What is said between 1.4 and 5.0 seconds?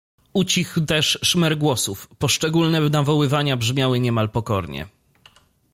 głosów, poszczególne nawoływania brzmiały niemal pokornie.